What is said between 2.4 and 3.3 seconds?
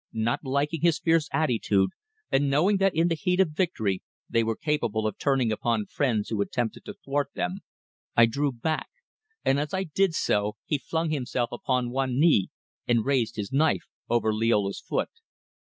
knowing that in the